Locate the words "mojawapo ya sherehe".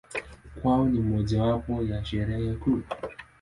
0.99-2.53